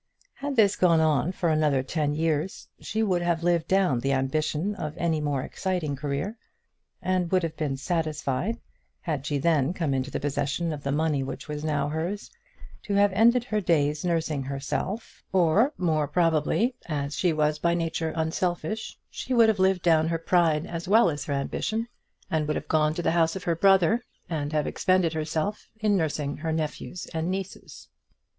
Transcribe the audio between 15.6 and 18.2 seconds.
more probably, as she was by nature